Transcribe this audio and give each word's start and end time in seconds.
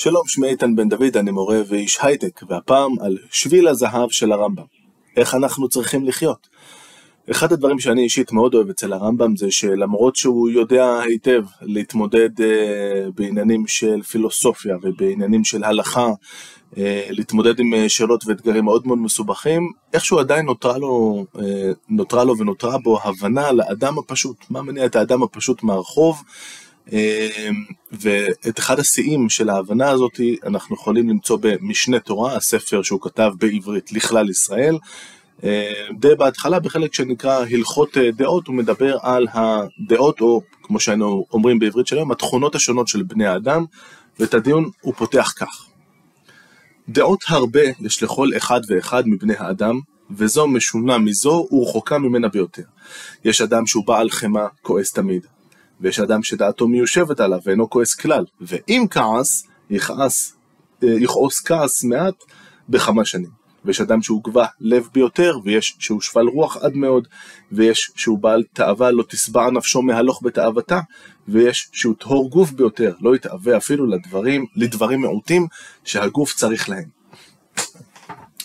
שלום, 0.00 0.22
שמי 0.26 0.48
איתן 0.48 0.76
בן 0.76 0.88
דוד, 0.88 1.16
אני 1.16 1.30
מורה 1.30 1.60
ואיש 1.68 1.98
הייטק, 2.02 2.40
והפעם 2.48 2.92
על 3.00 3.18
שביל 3.30 3.68
הזהב 3.68 4.10
של 4.10 4.32
הרמב"ם. 4.32 4.64
איך 5.16 5.34
אנחנו 5.34 5.68
צריכים 5.68 6.04
לחיות? 6.04 6.48
אחד 7.30 7.52
הדברים 7.52 7.78
שאני 7.78 8.02
אישית 8.02 8.32
מאוד 8.32 8.54
אוהב 8.54 8.68
אצל 8.68 8.92
הרמב"ם 8.92 9.36
זה 9.36 9.50
שלמרות 9.50 10.16
שהוא 10.16 10.50
יודע 10.50 11.00
היטב 11.00 11.44
להתמודד 11.62 12.40
uh, 12.40 12.42
בעניינים 13.14 13.66
של 13.66 14.02
פילוסופיה 14.02 14.76
ובעניינים 14.82 15.44
של 15.44 15.64
הלכה, 15.64 16.08
uh, 16.72 16.76
להתמודד 17.10 17.60
עם 17.60 17.74
uh, 17.74 17.88
שאלות 17.88 18.24
ואתגרים 18.26 18.64
מאוד 18.64 18.86
מאוד 18.86 18.98
מסובכים, 18.98 19.72
איכשהו 19.92 20.18
עדיין 20.18 20.46
נותרה 20.46 20.78
לו, 20.78 21.24
uh, 21.34 21.40
נותרה 21.88 22.24
לו 22.24 22.38
ונותרה 22.38 22.78
בו 22.78 22.98
הבנה 23.02 23.52
לאדם 23.52 23.98
הפשוט, 23.98 24.36
מה 24.50 24.62
מניע 24.62 24.86
את 24.86 24.96
האדם 24.96 25.22
הפשוט 25.22 25.62
מהרחוב. 25.62 26.22
אמ, 26.92 27.64
ואת 27.92 28.58
אחד 28.58 28.78
השיאים 28.78 29.28
של 29.28 29.48
ההבנה 29.48 29.90
הזאת 29.90 30.20
אנחנו 30.46 30.76
יכולים 30.76 31.08
למצוא 31.08 31.38
במשנה 31.40 32.00
תורה, 32.00 32.36
הספר 32.36 32.82
שהוא 32.82 33.00
כתב 33.02 33.32
בעברית 33.38 33.92
לכלל 33.92 34.30
ישראל. 34.30 34.78
אמ, 35.42 35.48
די 35.98 36.14
בהתחלה 36.18 36.60
בחלק 36.60 36.94
שנקרא 36.94 37.44
הלכות 37.50 37.98
אה, 37.98 38.10
דעות 38.10 38.46
הוא 38.46 38.54
מדבר 38.54 38.96
על 39.02 39.26
הדעות 39.32 40.20
או 40.20 40.42
כמו 40.62 40.80
שהיינו 40.80 41.26
אומרים 41.32 41.58
בעברית 41.58 41.86
של 41.86 41.96
היום 41.96 42.12
התכונות 42.12 42.54
השונות 42.54 42.88
של 42.88 43.02
בני 43.02 43.26
האדם 43.26 43.64
ואת 44.20 44.34
הדיון 44.34 44.70
הוא 44.80 44.94
פותח 44.94 45.32
כך 45.36 45.68
דעות 46.88 47.24
הרבה 47.28 47.60
יש 47.80 48.02
לכל 48.02 48.28
אחד 48.36 48.60
ואחד 48.68 49.08
מבני 49.08 49.34
האדם 49.38 49.80
וזו 50.10 50.46
משונה 50.46 50.98
מזו 50.98 51.48
ורחוקה 51.52 51.98
ממנה 51.98 52.28
ביותר. 52.28 52.62
יש 53.24 53.40
אדם 53.40 53.66
שהוא 53.66 53.86
בעל 53.86 54.10
חמאה 54.10 54.46
כועס 54.62 54.92
תמיד, 54.92 55.26
ויש 55.80 56.00
אדם 56.00 56.22
שדעתו 56.22 56.68
מיושבת 56.68 57.20
עליו 57.20 57.38
ואינו 57.44 57.70
כועס 57.70 57.94
כלל, 57.94 58.24
ואם 58.40 58.86
כעס, 58.90 59.46
יכעס, 59.70 60.36
אה, 60.84 60.88
יכעוס 60.88 61.40
כעס 61.40 61.84
מעט 61.84 62.14
בכמה 62.68 63.04
שנים. 63.04 63.38
ויש 63.64 63.80
אדם 63.80 64.02
שהוא 64.02 64.24
גבה 64.24 64.46
לב 64.60 64.88
ביותר, 64.92 65.38
ויש 65.44 65.76
שהוא 65.78 66.00
שפל 66.00 66.28
רוח 66.28 66.56
עד 66.56 66.74
מאוד, 66.74 67.08
ויש 67.52 67.90
שהוא 67.96 68.18
בעל 68.18 68.44
תאווה 68.52 68.90
לא 68.90 69.04
תשבע 69.08 69.50
נפשו 69.50 69.82
מהלוך 69.82 70.20
בתאוותה, 70.24 70.80
ויש 71.28 71.68
שהוא 71.72 71.94
טהור 71.98 72.30
גוף 72.30 72.50
ביותר, 72.50 72.94
לא 73.00 73.16
יתאווה 73.16 73.56
אפילו 73.56 73.86
לדברים, 73.86 74.46
לדברים 74.56 75.00
מעוטים 75.00 75.46
שהגוף 75.84 76.34
צריך 76.34 76.68
להם. 76.68 76.98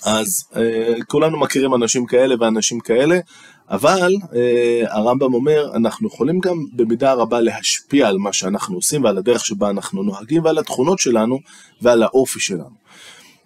אז 0.05 0.47
אה, 0.55 0.93
כולנו 1.07 1.39
מכירים 1.39 1.75
אנשים 1.75 2.05
כאלה 2.05 2.35
ואנשים 2.39 2.79
כאלה, 2.79 3.19
אבל 3.69 4.11
אה, 4.35 4.83
הרמב"ם 4.89 5.33
אומר, 5.33 5.71
אנחנו 5.75 6.07
יכולים 6.07 6.39
גם 6.39 6.65
במידה 6.73 7.13
רבה 7.13 7.41
להשפיע 7.41 8.07
על 8.07 8.17
מה 8.17 8.33
שאנחנו 8.33 8.75
עושים 8.75 9.03
ועל 9.03 9.17
הדרך 9.17 9.45
שבה 9.45 9.69
אנחנו 9.69 10.03
נוהגים 10.03 10.43
ועל 10.43 10.57
התכונות 10.57 10.99
שלנו 10.99 11.39
ועל 11.81 12.03
האופי 12.03 12.39
שלנו. 12.39 12.83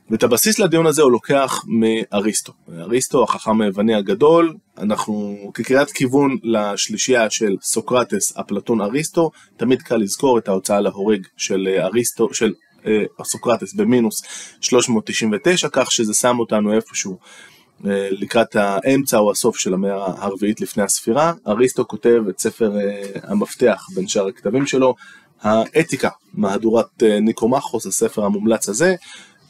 ואת 0.09 0.23
הבסיס 0.23 0.59
לדיון 0.59 0.85
הזה 0.85 1.01
הוא 1.01 1.11
לוקח 1.11 1.63
מאריסטו. 1.67 2.53
אריסטו, 2.79 3.23
החכם 3.23 3.61
היווני 3.61 3.95
הגדול, 3.95 4.55
אנחנו 4.77 5.37
כקריאת 5.53 5.91
כיוון 5.91 6.37
לשלישייה 6.43 7.29
של 7.29 7.55
סוקרטס, 7.61 8.37
אפלטון, 8.37 8.81
אריסטו, 8.81 9.31
תמיד 9.57 9.81
קל 9.81 9.97
לזכור 9.97 10.37
את 10.37 10.47
ההוצאה 10.47 10.81
להורג 10.81 11.25
של 11.37 11.67
אריסטו, 11.79 12.33
של 12.33 12.53
אה, 12.85 13.03
סוקרטס 13.23 13.73
במינוס 13.73 14.23
399, 14.61 15.67
כך 15.71 15.91
שזה 15.91 16.13
שם 16.13 16.39
אותנו 16.39 16.73
איפשהו 16.73 17.11
אה, 17.11 17.56
לקראת 17.83 18.55
האמצע 18.55 19.17
או 19.17 19.31
הסוף 19.31 19.57
של 19.57 19.73
המאה 19.73 20.05
הרביעית 20.17 20.61
לפני 20.61 20.83
הספירה. 20.83 21.33
אריסטו 21.47 21.87
כותב 21.87 22.23
את 22.29 22.39
ספר 22.39 22.79
אה, 22.79 23.01
המפתח 23.23 23.87
בין 23.95 24.07
שאר 24.07 24.27
הכתבים 24.27 24.65
שלו, 24.65 24.95
האתיקה, 25.41 26.09
מהדורת 26.33 27.03
אה, 27.03 27.19
ניקומחוס, 27.19 27.85
הספר 27.85 28.25
המומלץ 28.25 28.69
הזה, 28.69 28.95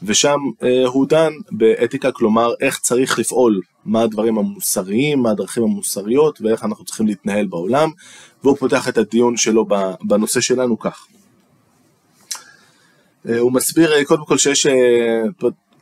ושם 0.02 0.38
הוא 0.86 1.06
דן 1.06 1.32
באתיקה, 1.50 2.12
כלומר 2.12 2.50
איך 2.60 2.78
צריך 2.78 3.18
לפעול, 3.18 3.60
מה 3.84 4.02
הדברים 4.02 4.38
המוסריים, 4.38 5.18
מה 5.18 5.30
הדרכים 5.30 5.62
המוסריות 5.62 6.40
ואיך 6.40 6.64
אנחנו 6.64 6.84
צריכים 6.84 7.06
להתנהל 7.06 7.46
בעולם, 7.46 7.90
והוא 8.44 8.56
פותח 8.56 8.88
את 8.88 8.98
הדיון 8.98 9.36
שלו 9.36 9.66
בנושא 10.02 10.40
שלנו 10.40 10.78
כך. 10.78 11.06
הוא 13.38 13.52
מסביר 13.52 14.04
קודם 14.04 14.24
כל 14.24 14.38
שיש 14.38 14.66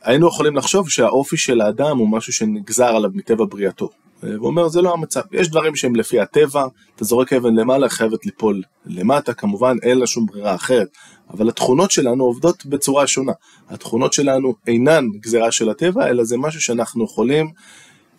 היינו 0.01 0.27
יכולים 0.27 0.55
לחשוב 0.55 0.89
שהאופי 0.89 1.37
של 1.37 1.61
האדם 1.61 1.97
הוא 1.97 2.09
משהו 2.09 2.33
שנגזר 2.33 2.95
עליו 2.95 3.09
מטבע 3.13 3.45
בריאתו. 3.49 3.89
והוא 4.23 4.47
אומר 4.47 4.67
זה 4.67 4.81
לא 4.81 4.93
המצב, 4.93 5.21
יש 5.31 5.49
דברים 5.49 5.75
שהם 5.75 5.95
לפי 5.95 6.19
הטבע, 6.19 6.65
אתה 6.95 7.05
זורק 7.05 7.33
אבן 7.33 7.55
למעלה, 7.55 7.89
חייבת 7.89 8.25
ליפול 8.25 8.61
למטה, 8.85 9.33
כמובן 9.33 9.77
אין 9.83 9.99
לה 9.99 10.07
שום 10.07 10.25
ברירה 10.25 10.55
אחרת, 10.55 10.87
אבל 11.29 11.49
התכונות 11.49 11.91
שלנו 11.91 12.23
עובדות 12.23 12.65
בצורה 12.65 13.07
שונה. 13.07 13.31
התכונות 13.69 14.13
שלנו 14.13 14.53
אינן 14.67 15.07
גזירה 15.19 15.51
של 15.51 15.69
הטבע, 15.69 16.07
אלא 16.07 16.23
זה 16.23 16.37
משהו 16.37 16.61
שאנחנו 16.61 17.05
יכולים 17.05 17.51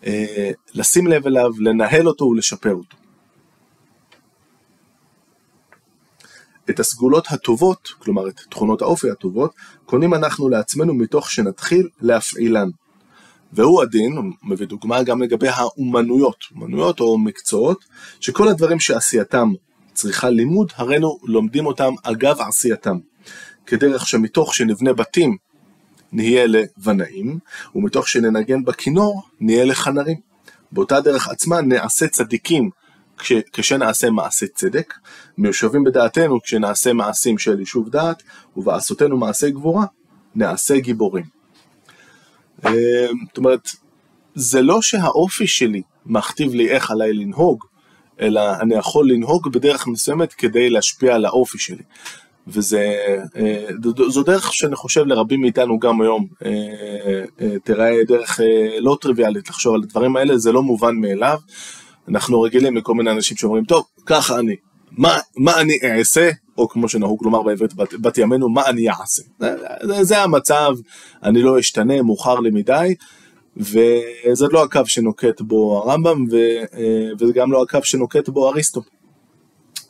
אה, 0.06 0.50
לשים 0.74 1.06
לב 1.06 1.26
אליו, 1.26 1.50
לנהל 1.58 2.08
אותו 2.08 2.24
ולשפר 2.24 2.74
אותו. 2.74 2.96
את 6.70 6.80
הסגולות 6.80 7.26
הטובות, 7.30 7.88
כלומר 7.98 8.28
את 8.28 8.40
תכונות 8.50 8.82
האופי 8.82 9.10
הטובות, 9.10 9.54
קונים 9.86 10.14
אנחנו 10.14 10.48
לעצמנו 10.48 10.94
מתוך 10.94 11.30
שנתחיל 11.30 11.88
להפעילן. 12.00 12.68
והוא 13.52 13.82
הדין, 13.82 14.16
הוא 14.16 14.24
מביא 14.42 14.66
דוגמה 14.66 15.02
גם 15.02 15.22
לגבי 15.22 15.48
האומנויות, 15.48 16.44
אומנויות 16.54 17.00
או 17.00 17.18
מקצועות, 17.18 17.84
שכל 18.20 18.48
הדברים 18.48 18.80
שעשייתם 18.80 19.52
צריכה 19.92 20.30
לימוד, 20.30 20.72
הרינו 20.76 21.18
לומדים 21.24 21.66
אותם 21.66 21.92
אגב 22.02 22.40
עשייתם. 22.40 22.98
כדרך 23.66 24.08
שמתוך 24.08 24.54
שנבנה 24.54 24.92
בתים 24.92 25.36
נהיה 26.12 26.46
לבנאים, 26.46 27.38
ומתוך 27.74 28.08
שננגן 28.08 28.64
בכינור 28.64 29.22
נהיה 29.40 29.64
לחנרים. 29.64 30.16
באותה 30.72 31.00
דרך 31.00 31.28
עצמה 31.28 31.60
נעשה 31.60 32.08
צדיקים 32.08 32.70
כש, 33.18 33.32
כשנעשה 33.52 34.10
מעשה 34.10 34.46
צדק, 34.46 34.94
מיושבים 35.38 35.84
בדעתנו 35.84 36.42
כשנעשה 36.42 36.92
מעשים 36.92 37.38
של 37.38 37.60
יישוב 37.60 37.88
דעת, 37.88 38.22
ובעשותנו 38.56 39.16
מעשי 39.16 39.50
גבורה, 39.50 39.84
נעשה 40.34 40.78
גיבורים. 40.78 41.24
אה, 42.66 43.06
זאת 43.26 43.36
אומרת, 43.38 43.68
זה 44.34 44.62
לא 44.62 44.82
שהאופי 44.82 45.46
שלי 45.46 45.82
מכתיב 46.06 46.54
לי 46.54 46.70
איך 46.70 46.90
עליי 46.90 47.12
לנהוג, 47.12 47.64
אלא 48.20 48.40
אני 48.60 48.74
יכול 48.74 49.10
לנהוג 49.10 49.52
בדרך 49.52 49.86
מסוימת 49.86 50.32
כדי 50.32 50.70
להשפיע 50.70 51.14
על 51.14 51.24
האופי 51.24 51.58
שלי. 51.58 51.82
וזה, 52.46 52.96
אה, 53.36 53.66
דרך 54.26 54.54
שאני 54.54 54.76
חושב 54.76 55.06
לרבים 55.06 55.40
מאיתנו 55.40 55.78
גם 55.78 56.00
היום 56.00 56.26
אה, 56.44 57.22
תראה 57.64 58.04
דרך 58.06 58.40
לא 58.80 58.98
טריוויאלית 59.00 59.48
לחשוב 59.48 59.74
על 59.74 59.80
הדברים 59.82 60.16
האלה, 60.16 60.38
זה 60.38 60.52
לא 60.52 60.62
מובן 60.62 60.96
מאליו. 60.96 61.38
אנחנו 62.08 62.42
רגילים 62.42 62.76
לכל 62.76 62.94
מיני 62.94 63.10
אנשים 63.10 63.36
שאומרים, 63.36 63.64
טוב, 63.64 63.84
ככה 64.06 64.38
אני, 64.38 64.56
מה, 64.90 65.18
מה 65.36 65.60
אני 65.60 65.78
אעשה, 65.84 66.30
או 66.58 66.68
כמו 66.68 66.88
שנהוג 66.88 67.24
לומר 67.24 67.42
בעברית 67.42 67.74
בת, 67.74 67.94
בת 67.94 68.18
ימינו, 68.18 68.48
מה 68.48 68.66
אני 68.66 68.88
אעשה. 68.88 69.22
זה, 69.82 70.04
זה 70.04 70.22
המצב, 70.22 70.76
אני 71.22 71.42
לא 71.42 71.58
אשתנה, 71.58 72.02
מאוחר 72.02 72.40
לי 72.40 72.50
מדי, 72.50 72.94
וזה 73.56 74.46
לא 74.52 74.64
הקו 74.64 74.80
שנוקט 74.86 75.40
בו 75.40 75.82
הרמב"ם, 75.84 76.24
ו, 76.30 76.36
אה, 76.74 77.10
וזה 77.20 77.32
גם 77.32 77.52
לא 77.52 77.62
הקו 77.62 77.78
שנוקט 77.82 78.28
בו 78.28 78.48
אריסטו. 78.48 78.82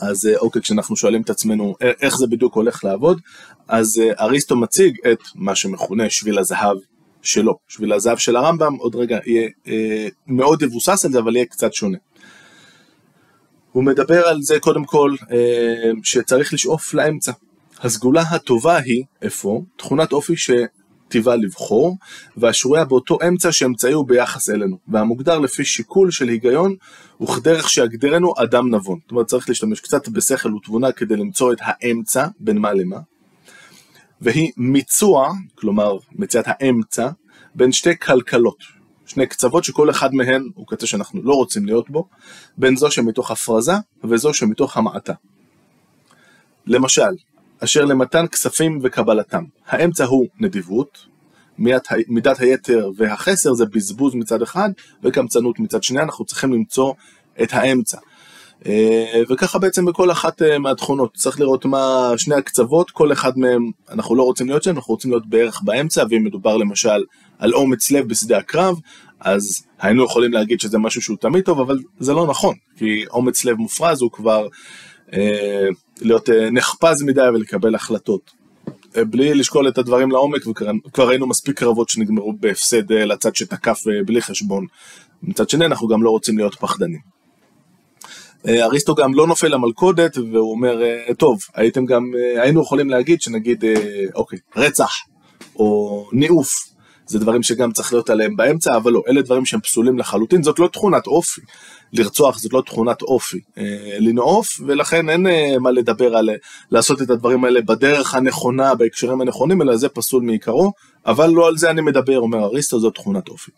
אז 0.00 0.26
אה, 0.26 0.38
אוקיי, 0.38 0.62
כשאנחנו 0.62 0.96
שואלים 0.96 1.22
את 1.22 1.30
עצמנו 1.30 1.74
איך 1.80 2.18
זה 2.18 2.26
בדיוק 2.26 2.54
הולך 2.54 2.84
לעבוד, 2.84 3.20
אז 3.68 3.98
אה, 3.98 4.24
אריסטו 4.24 4.56
מציג 4.56 4.96
את 5.12 5.18
מה 5.34 5.54
שמכונה 5.54 6.10
שביל 6.10 6.38
הזהב 6.38 6.76
שלו. 7.22 7.58
שביל 7.68 7.92
הזהב 7.92 8.18
של 8.18 8.36
הרמב"ם, 8.36 8.74
עוד 8.74 8.96
רגע 8.96 9.18
יהיה 9.26 9.48
אה, 9.68 10.08
מאוד 10.26 10.62
יבוסס 10.62 11.04
על 11.04 11.12
זה, 11.12 11.18
אבל 11.18 11.36
יהיה 11.36 11.46
קצת 11.46 11.72
שונה. 11.72 11.98
הוא 13.78 13.84
מדבר 13.84 14.26
על 14.28 14.42
זה 14.42 14.60
קודם 14.60 14.84
כל 14.84 15.14
אה, 15.32 15.90
שצריך 16.02 16.54
לשאוף 16.54 16.94
לאמצע. 16.94 17.32
הסגולה 17.80 18.20
הטובה 18.20 18.76
היא, 18.76 19.04
איפה? 19.22 19.62
תכונת 19.76 20.12
אופי 20.12 20.34
שטיבה 20.36 21.36
לבחור, 21.36 21.96
והשרויה 22.36 22.84
באותו 22.84 23.18
אמצע 23.28 23.52
שאמצעי 23.52 23.92
הוא 23.92 24.08
ביחס 24.08 24.50
אלינו, 24.50 24.78
והמוגדר 24.88 25.38
לפי 25.38 25.64
שיקול 25.64 26.10
של 26.10 26.28
היגיון, 26.28 26.74
וכדרך 27.22 27.70
שיגדירנו 27.70 28.34
אדם 28.36 28.74
נבון. 28.74 28.98
זאת 29.02 29.10
אומרת, 29.10 29.26
צריך 29.26 29.48
להשתמש 29.48 29.80
קצת 29.80 30.08
בשכל 30.08 30.54
ותבונה 30.54 30.92
כדי 30.92 31.16
למצוא 31.16 31.52
את 31.52 31.58
האמצע 31.60 32.26
בין 32.40 32.58
מה 32.58 32.72
למה. 32.72 32.98
והיא 34.20 34.52
מיצוע, 34.56 35.32
כלומר 35.54 35.96
מציאת 36.12 36.44
האמצע, 36.46 37.08
בין 37.54 37.72
שתי 37.72 37.98
כלכלות, 37.98 38.77
שני 39.08 39.26
קצוות 39.26 39.64
שכל 39.64 39.90
אחד 39.90 40.14
מהן 40.14 40.48
הוא 40.54 40.66
קצה 40.66 40.86
שאנחנו 40.86 41.20
לא 41.24 41.34
רוצים 41.34 41.66
להיות 41.66 41.90
בו, 41.90 42.08
בין 42.58 42.76
זו 42.76 42.90
שמתוך 42.90 43.30
הפרזה 43.30 43.72
וזו 44.04 44.34
שמתוך 44.34 44.76
המעטה. 44.76 45.12
למשל, 46.66 47.10
אשר 47.64 47.84
למתן 47.84 48.26
כספים 48.26 48.78
וקבלתם. 48.82 49.44
האמצע 49.66 50.04
הוא 50.04 50.26
נדיבות, 50.40 51.06
מידת, 51.58 51.88
מידת 52.08 52.40
היתר 52.40 52.90
והחסר 52.96 53.54
זה 53.54 53.64
בזבוז 53.66 54.14
מצד 54.14 54.42
אחד 54.42 54.70
וקמצנות 55.02 55.60
מצד 55.60 55.82
שני, 55.82 56.00
אנחנו 56.00 56.24
צריכים 56.24 56.52
למצוא 56.52 56.92
את 57.42 57.48
האמצע. 57.52 57.98
אה, 58.66 59.22
וככה 59.30 59.58
בעצם 59.58 59.84
בכל 59.84 60.10
אחת 60.10 60.42
אה, 60.42 60.58
מהתכונות, 60.58 61.14
צריך 61.14 61.40
לראות 61.40 61.64
מה 61.64 62.12
שני 62.16 62.34
הקצוות, 62.34 62.90
כל 62.90 63.12
אחד 63.12 63.38
מהם 63.38 63.70
אנחנו 63.90 64.14
לא 64.14 64.22
רוצים 64.22 64.46
להיות 64.46 64.62
שם, 64.62 64.76
אנחנו 64.76 64.94
רוצים 64.94 65.10
להיות 65.10 65.26
בערך 65.26 65.60
באמצע, 65.62 66.04
ואם 66.10 66.24
מדובר 66.24 66.56
למשל 66.56 67.04
על 67.38 67.54
אומץ 67.54 67.90
לב 67.90 68.08
בשדה 68.08 68.38
הקרב, 68.38 68.76
אז 69.20 69.62
היינו 69.80 70.04
יכולים 70.04 70.32
להגיד 70.32 70.60
שזה 70.60 70.78
משהו 70.78 71.02
שהוא 71.02 71.16
תמיד 71.20 71.44
טוב, 71.44 71.60
אבל 71.60 71.78
זה 71.98 72.12
לא 72.12 72.26
נכון, 72.26 72.54
כי 72.76 73.04
אומץ 73.10 73.44
לב 73.44 73.56
מופרז 73.56 74.02
הוא 74.02 74.10
כבר 74.10 74.48
אה, 75.12 75.68
להיות 76.00 76.30
אה, 76.30 76.50
נחפז 76.50 77.02
מדי 77.02 77.28
ולקבל 77.34 77.74
החלטות. 77.74 78.30
אה, 78.96 79.04
בלי 79.04 79.34
לשקול 79.34 79.68
את 79.68 79.78
הדברים 79.78 80.10
לעומק, 80.10 80.46
וכבר 80.46 81.08
ראינו 81.08 81.26
מספיק 81.26 81.58
קרבות 81.58 81.88
שנגמרו 81.88 82.32
בהפסד 82.40 82.92
אה, 82.92 83.04
לצד 83.04 83.36
שתקף 83.36 83.80
אה, 83.88 84.04
בלי 84.04 84.22
חשבון. 84.22 84.66
מצד 85.22 85.48
שני, 85.48 85.66
אנחנו 85.66 85.88
גם 85.88 86.02
לא 86.02 86.10
רוצים 86.10 86.38
להיות 86.38 86.54
פחדנים. 86.54 87.18
אה, 88.46 88.64
אריסטו 88.64 88.94
גם 88.94 89.14
לא 89.14 89.26
נופל 89.26 89.48
למלכודת, 89.48 90.18
והוא 90.18 90.50
אומר, 90.50 90.82
אה, 90.82 91.14
טוב, 91.14 91.38
הייתם 91.54 91.84
גם, 91.84 92.12
אה, 92.18 92.42
היינו 92.42 92.62
יכולים 92.62 92.90
להגיד 92.90 93.20
שנגיד, 93.20 93.64
אוקיי, 94.14 94.38
רצח, 94.56 94.92
או 95.56 96.08
ניאוף, 96.12 96.50
זה 97.08 97.18
דברים 97.18 97.42
שגם 97.42 97.72
צריך 97.72 97.92
להיות 97.92 98.10
עליהם 98.10 98.36
באמצע, 98.36 98.76
אבל 98.76 98.92
לא, 98.92 99.02
אלה 99.08 99.22
דברים 99.22 99.46
שהם 99.46 99.60
פסולים 99.60 99.98
לחלוטין, 99.98 100.42
זאת 100.42 100.58
לא 100.58 100.66
תכונת 100.66 101.06
אופי. 101.06 101.40
לרצוח 101.92 102.38
זאת 102.38 102.52
לא 102.52 102.62
תכונת 102.66 103.02
אופי. 103.02 103.40
לנעוף, 104.00 104.60
ולכן 104.66 105.08
אין 105.08 105.26
מה 105.60 105.70
לדבר 105.70 106.16
על 106.16 106.30
לעשות 106.70 107.02
את 107.02 107.10
הדברים 107.10 107.44
האלה 107.44 107.60
בדרך 107.60 108.14
הנכונה, 108.14 108.74
בהקשרים 108.74 109.20
הנכונים, 109.20 109.62
אלא 109.62 109.76
זה 109.76 109.88
פסול 109.88 110.22
מעיקרו, 110.22 110.72
אבל 111.06 111.30
לא 111.30 111.48
על 111.48 111.56
זה 111.56 111.70
אני 111.70 111.80
מדבר, 111.80 112.18
אומר 112.18 112.44
אריסטו, 112.44 112.80
זאת 112.80 112.94
תכונת 112.94 113.28
אופי. 113.28 113.50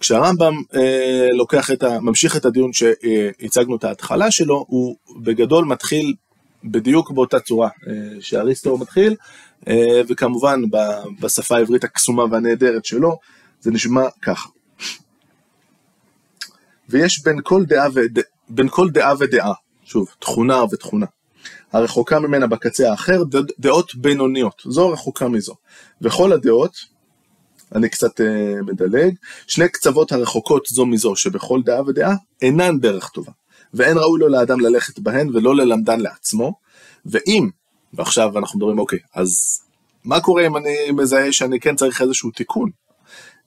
כשהרמב"ם 0.00 0.54
אה, 0.74 1.28
לוקח 1.32 1.70
את 1.70 1.82
ה... 1.82 2.00
ממשיך 2.00 2.36
את 2.36 2.44
הדיון 2.44 2.70
שהצגנו 2.72 3.76
את 3.76 3.84
ההתחלה 3.84 4.30
שלו, 4.30 4.64
הוא 4.68 4.96
בגדול 5.22 5.64
מתחיל 5.64 6.14
בדיוק 6.64 7.10
באותה 7.10 7.40
צורה 7.40 7.68
אה, 7.88 7.92
שאריסטו 8.20 8.78
מתחיל, 8.78 9.16
אה, 9.68 10.00
וכמובן 10.08 10.60
בשפה 11.20 11.56
העברית 11.56 11.84
הקסומה 11.84 12.24
והנהדרת 12.30 12.84
שלו, 12.84 13.18
זה 13.60 13.70
נשמע 13.70 14.02
ככה. 14.22 14.48
ויש 16.88 17.22
בין 17.24 17.38
כל 17.42 17.64
דעה, 17.64 17.88
וד... 17.94 18.18
בין 18.48 18.68
כל 18.70 18.90
דעה 18.90 19.14
ודעה, 19.18 19.52
שוב, 19.84 20.08
תכונה 20.18 20.64
ותכונה, 20.64 21.06
הרחוקה 21.72 22.20
ממנה 22.20 22.46
בקצה 22.46 22.90
האחר, 22.90 23.22
דעות 23.58 23.94
בינוניות, 23.94 24.62
זו 24.64 24.90
רחוקה 24.90 25.28
מזו. 25.28 25.54
וכל 26.02 26.32
הדעות, 26.32 26.76
אני 27.74 27.88
קצת 27.88 28.20
uh, 28.20 28.24
מדלג, 28.66 29.14
שני 29.46 29.68
קצוות 29.68 30.12
הרחוקות 30.12 30.66
זו 30.66 30.86
מזו 30.86 31.16
שבכל 31.16 31.62
דעה 31.64 31.82
ודעה 31.86 32.14
אינן 32.42 32.78
דרך 32.78 33.08
טובה, 33.08 33.32
ואין 33.74 33.98
ראוי 33.98 34.20
לו 34.20 34.28
לאדם 34.28 34.60
ללכת 34.60 34.98
בהן 34.98 35.30
ולא 35.34 35.56
ללמדן 35.56 36.00
לעצמו, 36.00 36.52
ואם, 37.06 37.48
ועכשיו 37.92 38.38
אנחנו 38.38 38.58
מדברים 38.58 38.78
אוקיי, 38.78 38.98
אז 39.14 39.60
מה 40.04 40.20
קורה 40.20 40.46
אם 40.46 40.56
אני 40.56 40.90
מזהה 40.92 41.32
שאני 41.32 41.60
כן 41.60 41.76
צריך 41.76 42.02
איזשהו 42.02 42.30
תיקון? 42.30 42.70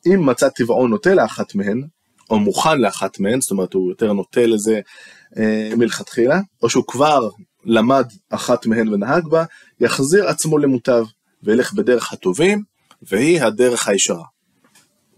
אם 0.06 0.26
מצא 0.26 0.50
טבעו 0.50 0.88
נוטה 0.88 1.14
לאחת 1.14 1.56
מהן, 1.56 1.84
או 2.30 2.40
מוכן 2.40 2.82
לאחת 2.82 3.20
מהן, 3.20 3.42
זאת 3.42 3.52
אומרת 3.52 3.74
הוא 3.74 3.90
יותר 3.90 4.14
נוטה 4.14 4.46
לזה 4.46 4.80
אה, 5.38 5.70
מלכתחילה, 5.78 6.40
או 6.64 6.70
שהוא 6.70 6.84
כבר 6.88 7.30
למד 7.66 8.06
אחת 8.30 8.66
מהן 8.66 8.94
ונהג 8.94 9.28
בה, 9.28 9.46
יחזיר 9.80 10.28
עצמו 10.28 10.58
למוטב, 10.58 11.06
וילך 11.44 11.74
בדרך 11.74 12.14
הטובים, 12.14 12.64
והיא 13.02 13.42
הדרך 13.42 13.88
הישרה. 13.88 14.24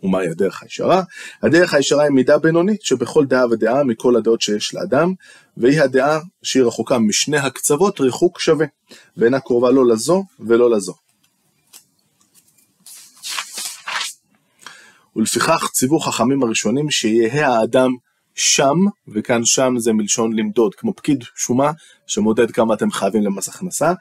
ומהי 0.03 0.27
הדרך 0.29 0.63
הישרה? 0.63 1.03
הדרך 1.43 1.73
הישרה 1.73 2.03
היא 2.03 2.11
מידה 2.11 2.37
בינונית 2.37 2.81
שבכל 2.81 3.25
דעה 3.25 3.47
ודעה 3.51 3.83
מכל 3.83 4.15
הדעות 4.15 4.41
שיש 4.41 4.73
לאדם, 4.73 5.13
והיא 5.57 5.81
הדעה 5.81 6.19
שהיא 6.43 6.63
רחוקה 6.63 6.99
משני 6.99 7.37
הקצוות 7.37 8.01
ריחוק 8.01 8.39
שווה, 8.39 8.65
ואינה 9.17 9.39
קרובה 9.39 9.71
לא 9.71 9.87
לזו 9.87 10.23
ולא 10.39 10.71
לזו. 10.71 10.93
ולפיכך 15.15 15.69
ציוו 15.71 15.99
חכמים 15.99 16.43
הראשונים 16.43 16.91
שיהא 16.91 17.45
האדם 17.45 17.91
שם, 18.35 18.75
וכאן 19.07 19.45
שם 19.45 19.73
זה 19.77 19.93
מלשון 19.93 20.33
למדוד, 20.33 20.75
כמו 20.75 20.93
פקיד 20.93 21.23
שומה 21.35 21.71
שמודד 22.07 22.51
כמה 22.51 22.73
אתם 22.73 22.91
חייבים 22.91 23.23
למס 23.23 23.47
הכנסה, 23.47 23.93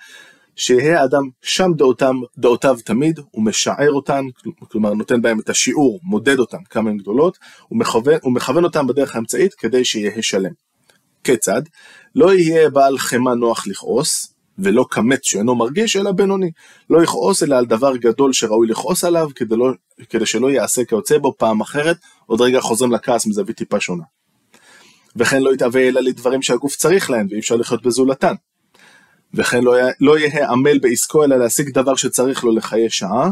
שיהא 0.56 1.00
האדם 1.00 1.22
שם 1.42 1.70
דעותם, 1.76 2.16
דעותיו 2.38 2.76
תמיד, 2.84 3.20
הוא 3.30 3.44
משער 3.44 3.92
אותן, 3.92 4.24
כלומר 4.58 4.94
נותן 4.94 5.22
בהם 5.22 5.40
את 5.40 5.50
השיעור, 5.50 6.00
מודד 6.02 6.38
אותן 6.38 6.64
כמה 6.70 6.90
הן 6.90 6.96
גדולות, 6.96 7.38
ומכוון, 7.70 8.18
ומכוון 8.24 8.64
אותן 8.64 8.86
בדרך 8.86 9.16
האמצעית 9.16 9.54
כדי 9.54 9.84
שיהא 9.84 10.22
שלם. 10.22 10.52
כיצד? 11.24 11.62
לא 12.14 12.34
יהיה 12.34 12.70
בעל 12.70 12.98
חמא 12.98 13.30
נוח 13.30 13.66
לכעוס, 13.66 14.32
ולא 14.58 14.86
כמת 14.90 15.24
שאינו 15.24 15.54
מרגיש, 15.54 15.96
אלא 15.96 16.12
בינוני. 16.12 16.50
לא 16.90 17.02
יכעוס 17.02 17.42
אלא 17.42 17.56
על 17.56 17.66
דבר 17.66 17.96
גדול 17.96 18.32
שראוי 18.32 18.66
לכעוס 18.66 19.04
עליו, 19.04 19.28
כדי, 19.34 19.56
לא, 19.56 19.72
כדי 20.10 20.26
שלא 20.26 20.50
יעשה 20.50 20.84
כיוצא 20.84 21.18
בו 21.18 21.34
פעם 21.38 21.60
אחרת, 21.60 21.96
עוד 22.26 22.40
רגע 22.40 22.60
חוזרים 22.60 22.92
לכעס 22.92 23.26
מזווית 23.26 23.56
טיפה 23.56 23.80
שונה. 23.80 24.04
וכן 25.16 25.42
לא 25.42 25.54
יתהווה 25.54 25.88
אלא 25.88 26.00
לדברים 26.00 26.42
שהגוף 26.42 26.76
צריך 26.76 27.10
להם, 27.10 27.26
ואי 27.30 27.38
אפשר 27.38 27.56
לחיות 27.56 27.82
בזולתן. 27.82 28.34
וכן 29.36 29.64
לא, 29.64 29.74
לא 30.00 30.18
יהא 30.18 30.50
עמל 30.50 30.78
בעסקו 30.78 31.24
אלא 31.24 31.36
להשיג 31.36 31.70
דבר 31.70 31.94
שצריך 31.94 32.44
לו 32.44 32.56
לחיי 32.56 32.90
שעה, 32.90 33.30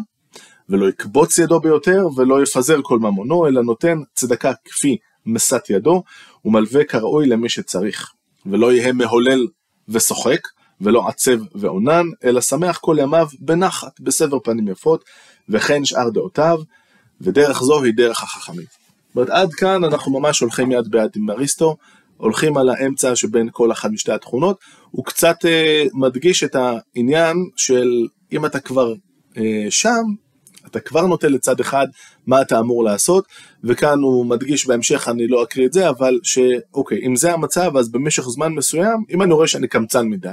ולא 0.69 0.89
יקבוץ 0.89 1.39
ידו 1.39 1.61
ביותר, 1.61 2.07
ולא 2.17 2.43
יפזר 2.43 2.81
כל 2.83 2.99
ממונו, 2.99 3.47
אלא 3.47 3.63
נותן 3.63 3.99
צדקה 4.15 4.53
כפי 4.65 4.97
משאת 5.27 5.71
ידו, 5.71 6.03
ומלווה 6.45 6.85
כראוי 6.85 7.27
למי 7.27 7.49
שצריך. 7.49 8.13
ולא 8.47 8.73
יהא 8.73 8.93
מהולל 8.93 9.47
ושוחק, 9.89 10.41
ולא 10.81 11.09
עצב 11.09 11.39
ועונן, 11.55 12.07
אלא 12.25 12.41
שמח 12.41 12.79
כל 12.79 12.97
ימיו 13.01 13.27
בנחת, 13.39 14.01
בסבר 14.01 14.39
פנים 14.39 14.69
יפות, 14.69 15.05
וכן 15.49 15.85
שאר 15.85 16.11
דעותיו, 16.11 16.61
ודרך 17.21 17.63
זו 17.63 17.83
היא 17.83 17.93
דרך 17.97 18.23
החכמים. 18.23 18.67
זאת 18.67 19.17
אומרת, 19.17 19.31
עד 19.31 19.55
כאן 19.55 19.85
אנחנו 19.85 20.21
ממש 20.21 20.41
הולכים 20.41 20.73
יד 20.73 20.89
ביד 20.91 21.11
עם 21.17 21.31
אריסטו, 21.31 21.77
הולכים 22.17 22.57
על 22.57 22.69
האמצע 22.69 23.17
שבין 23.17 23.49
כל 23.53 23.73
אחת 23.73 23.91
משתי 23.91 24.13
התכונות, 24.13 24.59
הוא 24.91 25.05
קצת 25.05 25.37
אה, 25.45 25.85
מדגיש 25.93 26.45
את 26.45 26.57
העניין 26.57 27.37
של 27.57 28.07
אם 28.33 28.47
אתה 28.47 28.61
כבר 28.61 28.95
אה, 29.37 29.67
שם, 29.71 30.03
אתה 30.67 30.81
כבר 30.81 31.07
נוטה 31.07 31.29
לצד 31.29 31.61
אחד 31.61 31.87
מה 32.27 32.43
אתה 32.43 32.59
אמור 32.59 32.85
לעשות, 32.85 33.25
וכאן 33.65 33.99
הוא 33.99 34.27
מדגיש 34.27 34.67
בהמשך, 34.67 35.09
אני 35.09 35.27
לא 35.27 35.43
אקריא 35.43 35.67
את 35.67 35.73
זה, 35.73 35.89
אבל 35.89 36.19
שאוקיי, 36.23 37.07
אם 37.07 37.17
זה 37.17 37.33
המצב, 37.33 37.77
אז 37.77 37.89
במשך 37.89 38.23
זמן 38.23 38.53
מסוים, 38.53 39.05
אם 39.11 39.23
אני 39.23 39.33
רואה 39.33 39.47
שאני 39.47 39.69
קמצן 39.69 40.09
מדי, 40.09 40.29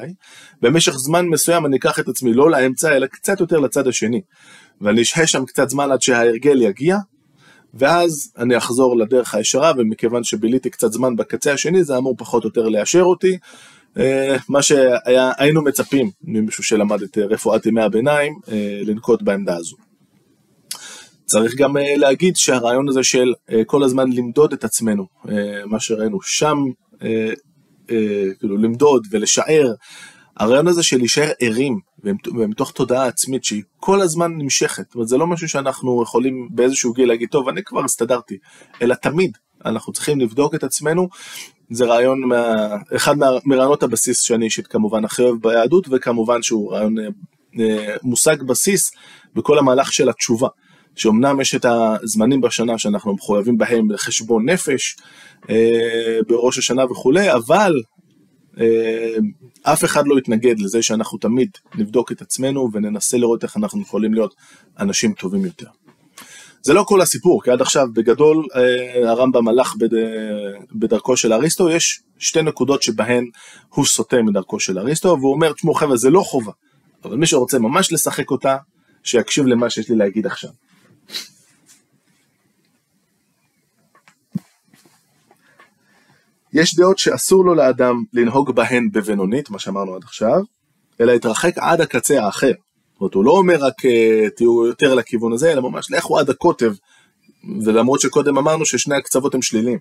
במשך 0.62 0.92
זמן 0.92 1.27
מסוים 1.27 1.66
אני 1.66 1.77
אקח 1.77 2.00
את 2.00 2.07
עצמי 2.07 2.34
לא 2.34 2.51
לאמצע, 2.51 2.95
אלא 2.95 3.07
קצת 3.07 3.39
יותר 3.39 3.60
לצד 3.60 3.88
השני, 3.88 4.22
ואני 4.81 5.01
אשהה 5.01 5.27
שם 5.27 5.46
קצת 5.46 5.70
זמן 5.70 5.91
עד 5.91 6.01
שההרגל 6.01 6.62
יגיע, 6.62 6.98
ואז 7.74 8.34
אני 8.38 8.58
אחזור 8.58 8.98
לדרך 8.98 9.36
הישרה, 9.36 9.72
ומכיוון 9.78 10.24
שביליתי 10.24 10.70
קצת 10.70 10.92
זמן 10.92 11.16
בקצה 11.16 11.54
השני, 11.54 11.84
זה 11.84 11.98
אמור 11.98 12.16
פחות 12.18 12.44
או 12.44 12.48
יותר 12.48 12.70
לאשר 12.70 13.04
אותי. 13.04 13.38
אה, 13.98 14.38
מה 14.50 14.62
שהיינו 14.62 15.62
מצפים 15.62 16.12
ממישהו 16.24 16.63
שלמד 16.63 17.01
את 17.01 17.18
רפואת 17.18 17.66
ימי 17.66 17.82
הביניים, 17.82 18.34
אה, 18.51 18.82
לנקוט 18.86 19.22
בעמדה 19.22 19.58
הזו. 19.58 19.75
צריך 21.25 21.56
גם 21.56 21.78
אה, 21.78 21.96
להגיד 21.96 22.36
שהרעיון 22.36 22.90
הזה 22.90 23.04
של 23.04 23.34
כל 23.66 23.84
הזמן 23.84 24.12
למדוד 24.12 24.54
את 24.54 24.63
עצמנו, 24.63 25.08
מה 25.66 25.80
שראינו 25.80 26.22
שם, 26.22 26.58
כאילו 28.40 28.58
למדוד 28.58 29.08
ולשער, 29.12 29.74
הרעיון 30.38 30.68
הזה 30.68 30.84
של 30.84 30.98
להישאר 30.98 31.30
ערים 31.40 31.80
ומתוך 32.03 32.72
תודעה 32.72 33.08
עצמית 33.08 33.43
שהיא 33.43 33.63
כל 33.77 34.01
הזמן 34.01 34.31
נמשכת, 34.38 34.84
זאת 34.88 34.96
אומרת 34.96 35.08
זה 35.08 35.17
לא 35.17 35.27
משהו 35.27 35.50
שאנחנו 35.50 36.03
יכולים 36.03 36.48
באיזשהו 36.51 36.93
גיל 36.93 37.08
להגיד 37.08 37.29
טוב 37.29 37.50
אני 37.50 37.63
כבר 37.63 37.84
הסתדרתי, 37.84 38.38
אלא 38.81 38.96
תמיד 38.96 39.38
אנחנו 39.65 39.93
צריכים 39.93 40.20
לבדוק 40.20 40.55
את 40.55 40.63
עצמנו, 40.63 41.10
זה 41.70 41.86
רעיון, 41.86 42.22
מה, 42.22 42.55
אחד 42.96 43.15
מרעיונות 43.46 43.84
הבסיס 43.84 44.22
שאני 44.22 44.46
אישית 44.46 44.67
כמובן 44.67 45.05
הכי 45.05 45.22
אוהב 45.22 45.36
ביהדות 45.41 45.88
וכמובן 45.91 46.41
שהוא 46.41 46.74
רעיון 46.74 47.00
אה, 47.00 47.08
אה, 47.60 47.96
מושג 48.03 48.43
בסיס 48.43 48.91
בכל 49.36 49.60
המהלך 49.60 49.93
של 49.93 50.10
התשובה. 50.10 50.48
שאומנם 50.96 51.41
יש 51.41 51.55
את 51.55 51.65
הזמנים 51.65 52.41
בשנה 52.41 52.77
שאנחנו 52.77 53.13
מחויבים 53.13 53.58
בהם 53.58 53.91
לחשבון 53.91 54.50
נפש 54.50 54.98
אה, 55.50 56.20
בראש 56.27 56.58
השנה 56.58 56.86
וכולי, 56.86 57.34
אבל 57.34 57.74
אה, 58.60 59.15
אף 59.63 59.84
אחד 59.84 60.08
לא 60.08 60.18
יתנגד 60.18 60.60
לזה 60.60 60.82
שאנחנו 60.82 61.18
תמיד 61.18 61.50
נבדוק 61.75 62.12
את 62.12 62.22
עצמנו 62.22 62.70
וננסה 62.74 63.18
לראות 63.18 63.44
איך 63.44 63.58
אנחנו 63.58 63.82
יכולים 63.82 64.13
להיות 64.13 64.36
אנשים 64.80 65.13
טובים 65.13 65.46
יותר. 65.46 65.68
זה 66.63 66.74
לא 66.74 66.84
כל 66.84 67.01
הסיפור, 67.01 67.44
כי 67.44 67.51
עד 67.51 67.62
עכשיו 67.62 67.88
בגדול 67.94 68.46
אה, 68.56 69.10
הרמב"ם 69.10 69.48
הלך 69.48 69.75
בדרכו 70.75 71.18
של 71.18 71.34
אריסטו, 71.34 71.70
יש 71.70 72.01
שתי 72.18 72.41
נקודות 72.41 72.84
שבהן 72.84 73.25
הוא 73.70 73.86
סוטה 73.86 74.22
מדרכו 74.22 74.60
של 74.60 74.80
אריסטו, 74.80 75.18
והוא 75.20 75.34
אומר, 75.34 75.53
תשמעו 75.53 75.74
חבר'ה, 75.74 75.98
זה 75.98 76.10
לא 76.10 76.20
חובה, 76.20 76.51
אבל 77.06 77.18
מי 77.18 77.25
שרוצה 77.25 77.60
ממש 77.60 77.94
לשחק 77.94 78.32
אותה, 78.32 78.58
שיקשיב 79.03 79.46
למה 79.46 79.70
שיש 79.70 79.89
לי 79.89 79.96
להגיד 79.96 80.25
עכשיו. 80.25 80.50
יש 86.53 86.75
דעות 86.75 86.98
שאסור 86.98 87.46
לו 87.46 87.55
לאדם 87.55 88.03
לנהוג 88.13 88.55
בהן 88.55 88.89
בבינונית, 88.91 89.50
מה 89.50 89.60
שאמרנו 89.60 89.96
עד 89.96 90.03
עכשיו, 90.03 90.39
אלא 91.01 91.13
להתרחק 91.13 91.58
עד 91.58 91.81
הקצה 91.81 92.24
האחר. 92.24 92.51
זאת 92.93 93.01
אומרת, 93.01 93.13
הוא 93.13 93.25
לא 93.25 93.31
אומר 93.31 93.55
רק 93.60 93.86
אה, 93.86 94.29
תהיו 94.36 94.65
יותר 94.65 94.96
לכיוון 94.96 95.34
הזה, 95.34 95.51
אלא 95.51 95.62
ממש 95.62 95.91
לכו 95.91 96.20
עד 96.20 96.29
הקוטב, 96.29 96.74
ולמרות 97.65 98.01
שקודם 98.01 98.38
אמרנו 98.38 98.65
ששני 98.65 98.96
הקצוות 98.96 99.36
הם 99.36 99.41
שליליים. 99.41 99.79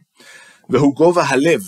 והוא 0.71 0.95
גובה 0.95 1.23
הלב, 1.23 1.61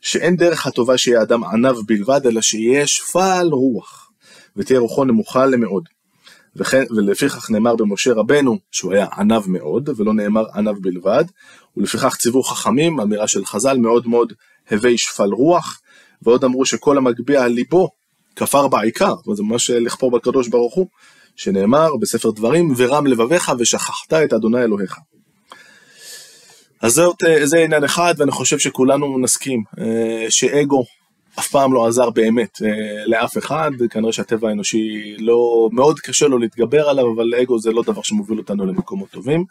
שאין 0.00 0.36
דרך 0.36 0.66
הטובה 0.66 0.98
שיהיה 0.98 1.22
אדם 1.22 1.44
עניו 1.44 1.76
בלבד, 1.86 2.26
אלא 2.26 2.40
שיהיה 2.40 2.86
שפל 2.86 3.48
רוח, 3.52 4.10
ותהיה 4.56 4.80
רוחו 4.80 5.04
נמוכה 5.04 5.46
למאוד. 5.46 5.88
ולפיכך 6.56 7.50
נאמר 7.50 7.76
במשה 7.76 8.12
רבנו 8.12 8.58
שהוא 8.72 8.92
היה 8.92 9.06
עניו 9.18 9.42
מאוד, 9.46 9.88
ולא 9.96 10.14
נאמר 10.14 10.44
עניו 10.54 10.74
בלבד, 10.80 11.24
ולפיכך 11.76 12.16
ציוו 12.16 12.42
חכמים, 12.42 13.00
אמירה 13.00 13.28
של 13.28 13.44
חז"ל 13.44 13.76
מאוד 13.76 14.06
מאוד 14.06 14.32
הווי 14.70 14.98
שפל 14.98 15.28
רוח, 15.32 15.80
ועוד 16.22 16.44
אמרו 16.44 16.64
שכל 16.64 16.98
המגביה 16.98 17.44
על 17.44 17.52
ליבו 17.52 17.88
כפר 18.36 18.68
בעיקר, 18.68 19.14
וזה 19.28 19.42
ממש 19.42 19.70
לכפור 19.70 20.10
בקדוש 20.10 20.48
ברוך 20.48 20.74
הוא, 20.74 20.86
שנאמר 21.36 21.96
בספר 21.96 22.30
דברים, 22.30 22.74
ורם 22.76 23.06
לבביך 23.06 23.52
ושכחת 23.58 24.12
את 24.12 24.32
אדוני 24.32 24.62
אלוהיך. 24.62 24.96
אז 26.82 26.92
זאת, 26.92 27.24
אה, 27.24 27.46
זה 27.46 27.58
עניין 27.58 27.84
אחד, 27.84 28.14
ואני 28.18 28.30
חושב 28.30 28.58
שכולנו 28.58 29.18
נסכים 29.18 29.62
אה, 29.78 30.26
שאגו 30.30 30.84
אף 31.38 31.48
פעם 31.48 31.72
לא 31.72 31.86
עזר 31.86 32.10
באמת 32.10 32.62
אה, 32.64 33.06
לאף 33.06 33.38
אחד, 33.38 33.70
כנראה 33.90 34.12
שהטבע 34.12 34.48
האנושי 34.48 35.16
לא, 35.18 35.68
מאוד 35.72 36.00
קשה 36.00 36.28
לו 36.28 36.38
להתגבר 36.38 36.88
עליו, 36.88 37.04
אבל 37.14 37.34
אגו 37.42 37.58
זה 37.58 37.72
לא 37.72 37.82
דבר 37.82 38.02
שמוביל 38.02 38.38
אותנו 38.38 38.66
למקומות 38.66 39.10
טובים. 39.10 39.44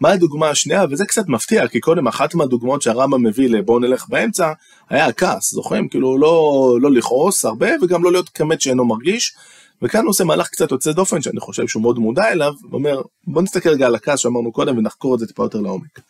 מה 0.00 0.10
הדוגמה 0.10 0.48
השנייה? 0.50 0.84
וזה 0.90 1.04
קצת 1.04 1.28
מפתיע, 1.28 1.68
כי 1.68 1.80
קודם 1.80 2.06
אחת 2.06 2.34
מהדוגמאות 2.34 2.82
שהרמב"ם 2.82 3.22
מביא 3.22 3.48
ל"בואו 3.48 3.78
נלך 3.78 4.08
באמצע", 4.08 4.52
היה 4.90 5.06
הכעס, 5.06 5.50
זוכרים? 5.50 5.88
כאילו 5.88 6.18
לא, 6.18 6.78
לא 6.80 6.90
לכעוס 6.90 7.44
הרבה, 7.44 7.68
וגם 7.82 8.04
לא 8.04 8.12
להיות 8.12 8.28
כמת 8.28 8.60
שאינו 8.60 8.84
מרגיש. 8.84 9.34
וכאן 9.82 10.02
הוא 10.02 10.10
עושה 10.10 10.24
מהלך 10.24 10.48
קצת 10.48 10.70
יוצא 10.70 10.92
דופן, 10.92 11.22
שאני 11.22 11.40
חושב 11.40 11.68
שהוא 11.68 11.82
מאוד 11.82 11.98
מודע 11.98 12.32
אליו, 12.32 12.52
ואומר, 12.70 13.02
בוא 13.26 13.42
נסתכל 13.42 13.68
רגע 13.68 13.86
על 13.86 13.94
הכעס 13.94 14.18
שאמרנו 14.18 14.52
קודם, 14.52 14.78
ונחקור 14.78 15.14
את 15.14 15.20
זה 15.20 15.26
טיפה 15.26 15.42
יותר 15.42 15.60
לעומק. 15.60 16.00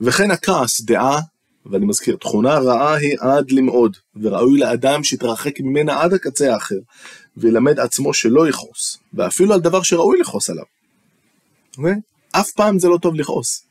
וכן 0.00 0.30
הכעס, 0.30 0.80
דעה, 0.80 1.20
ואני 1.66 1.86
מזכיר, 1.86 2.16
תכונה 2.16 2.58
רעה 2.58 2.94
היא 2.94 3.16
עד 3.20 3.50
למאוד, 3.50 3.96
וראוי 4.16 4.58
לאדם 4.58 5.04
שיתרחק 5.04 5.60
ממנה 5.60 6.02
עד 6.02 6.14
הקצה 6.14 6.54
האחר, 6.54 6.78
וילמד 7.36 7.80
עצמו 7.80 8.14
שלא 8.14 8.48
יכעוס, 8.48 8.98
ואפילו 9.14 9.54
על 9.54 9.60
דבר 9.60 9.82
שראוי 9.82 10.20
לכעוס 10.20 10.50
עליו. 10.50 10.64
Okay? 11.76 12.17
אף 12.32 12.50
פעם 12.50 12.78
זה 12.78 12.88
לא 12.88 12.98
טוב 13.02 13.14
לכעוס. 13.14 13.64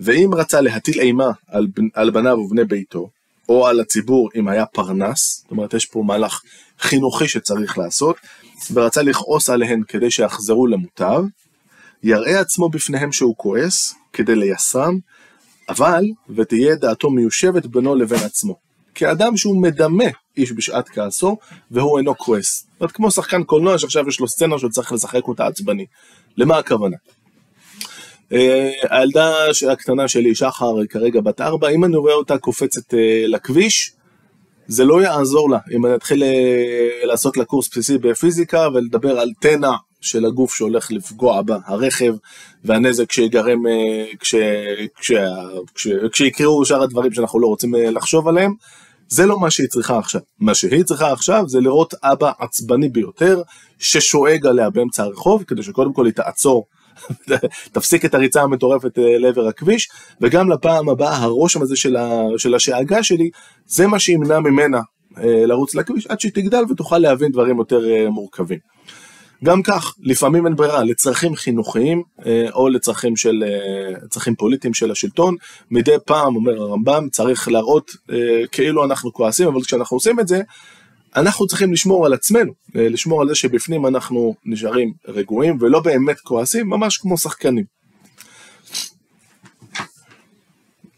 ואם 0.00 0.30
רצה 0.34 0.60
להטיל 0.60 1.00
אימה 1.00 1.30
על, 1.48 1.66
על 1.94 2.10
בניו 2.10 2.38
ובני 2.38 2.64
ביתו, 2.64 3.08
או 3.48 3.66
על 3.66 3.80
הציבור 3.80 4.28
אם 4.36 4.48
היה 4.48 4.66
פרנס, 4.66 5.40
זאת 5.42 5.50
אומרת 5.50 5.74
יש 5.74 5.86
פה 5.86 6.02
מהלך 6.06 6.40
חינוכי 6.80 7.28
שצריך 7.28 7.78
לעשות, 7.78 8.16
ורצה 8.72 9.02
לכעוס 9.02 9.50
עליהן 9.50 9.82
כדי 9.88 10.10
שיחזרו 10.10 10.66
למוטב, 10.66 11.22
יראה 12.02 12.40
עצמו 12.40 12.68
בפניהם 12.68 13.12
שהוא 13.12 13.34
כועס, 13.36 13.94
כדי 14.12 14.36
לייסרם, 14.36 14.98
אבל 15.68 16.04
ותהיה 16.36 16.76
דעתו 16.76 17.10
מיושבת 17.10 17.66
בינו 17.66 17.94
לבין 17.94 18.18
עצמו. 18.18 18.56
כאדם 18.94 19.36
שהוא 19.36 19.62
מדמה 19.62 20.04
איש 20.36 20.52
בשעת 20.52 20.88
כעסו, 20.88 21.36
והוא 21.70 21.98
אינו 21.98 22.18
כועס. 22.18 22.66
זאת 22.72 22.80
אומרת, 22.80 22.92
כמו 22.92 23.10
שחקן 23.10 23.44
קולנוע 23.44 23.78
שעכשיו 23.78 24.08
יש 24.08 24.20
לו 24.20 24.28
סצנה 24.28 24.58
שהוא 24.58 24.70
צריך 24.70 24.92
לשחק 24.92 25.28
אותה 25.28 25.46
עצבני. 25.46 25.86
למה 26.36 26.58
הכוונה? 26.58 26.96
אה, 28.32 28.70
הילדה 28.90 29.34
הקטנה 29.72 30.08
שלי, 30.08 30.34
שחר, 30.34 30.86
כרגע 30.88 31.20
בת 31.20 31.40
ארבע, 31.40 31.68
אם 31.68 31.84
אני 31.84 31.96
רואה 31.96 32.14
אותה 32.14 32.38
קופצת 32.38 32.94
אה, 32.94 33.24
לכביש, 33.26 33.92
זה 34.66 34.84
לא 34.84 35.02
יעזור 35.02 35.50
לה 35.50 35.58
אם 35.72 35.86
אני 35.86 35.94
אתחיל 35.94 36.22
אה, 36.22 37.00
לעשות 37.04 37.36
לה 37.36 37.44
קורס 37.44 37.68
בסיסי 37.68 37.98
בפיזיקה 37.98 38.68
ולדבר 38.74 39.20
על 39.20 39.30
תנע 39.40 39.72
של 40.00 40.24
הגוף 40.24 40.54
שהולך 40.54 40.92
לפגוע 40.92 41.42
בה, 41.42 41.58
הרכב, 41.66 42.14
והנזק 42.64 43.12
שיגרם 43.12 43.62
כשיקראו 46.12 46.64
שאר 46.64 46.82
הדברים 46.82 47.12
שאנחנו 47.12 47.40
לא 47.40 47.46
רוצים 47.46 47.74
לחשוב 47.74 48.28
עליהם. 48.28 48.54
זה 49.08 49.26
לא 49.26 49.40
מה 49.40 49.50
שהיא 49.50 49.68
צריכה 49.68 49.98
עכשיו. 49.98 50.20
מה 50.40 50.54
שהיא 50.54 50.84
צריכה 50.84 51.12
עכשיו 51.12 51.44
זה 51.48 51.60
לראות 51.60 51.94
אבא 52.02 52.32
עצבני 52.38 52.88
ביותר, 52.88 53.42
ששואג 53.78 54.46
עליה 54.46 54.70
באמצע 54.70 55.02
הרחוב, 55.02 55.44
כדי 55.46 55.62
שקודם 55.62 55.92
כל 55.92 56.06
היא 56.06 56.14
תעצור 56.14 56.66
תפסיק 57.72 58.04
את 58.04 58.14
הריצה 58.14 58.42
המטורפת 58.42 58.98
אה, 58.98 59.18
לעבר 59.18 59.48
הכביש, 59.48 59.88
וגם 60.20 60.50
לפעם 60.50 60.88
הבאה 60.88 61.16
הרושם 61.16 61.62
הזה 61.62 61.76
של, 61.76 61.96
ה, 61.96 62.22
של 62.38 62.54
השאגה 62.54 63.02
שלי, 63.02 63.30
זה 63.66 63.86
מה 63.86 63.98
שימנע 63.98 64.40
ממנה 64.40 64.80
אה, 65.18 65.46
לרוץ 65.46 65.74
לכביש 65.74 66.06
עד 66.06 66.20
שהיא 66.20 66.32
תגדל 66.34 66.62
ותוכל 66.70 66.98
להבין 66.98 67.32
דברים 67.32 67.58
יותר 67.58 67.90
אה, 67.90 68.10
מורכבים. 68.10 68.58
גם 69.44 69.62
כך, 69.62 69.94
לפעמים 70.00 70.46
אין 70.46 70.56
ברירה, 70.56 70.84
לצרכים 70.84 71.36
חינוכיים 71.36 72.02
או 72.52 72.68
לצרכים 72.68 73.16
של, 73.16 73.44
צרכים 74.10 74.34
פוליטיים 74.34 74.74
של 74.74 74.90
השלטון, 74.90 75.36
מדי 75.70 75.96
פעם, 76.04 76.36
אומר 76.36 76.62
הרמב"ם, 76.62 77.08
צריך 77.12 77.48
להראות 77.48 77.90
כאילו 78.52 78.84
אנחנו 78.84 79.12
כועסים, 79.12 79.48
אבל 79.48 79.62
כשאנחנו 79.62 79.96
עושים 79.96 80.20
את 80.20 80.28
זה, 80.28 80.42
אנחנו 81.16 81.46
צריכים 81.46 81.72
לשמור 81.72 82.06
על 82.06 82.12
עצמנו, 82.12 82.52
לשמור 82.74 83.22
על 83.22 83.28
זה 83.28 83.34
שבפנים 83.34 83.86
אנחנו 83.86 84.34
נשארים 84.44 84.92
רגועים 85.08 85.58
ולא 85.60 85.80
באמת 85.80 86.20
כועסים, 86.20 86.68
ממש 86.68 86.98
כמו 86.98 87.18
שחקנים. 87.18 87.64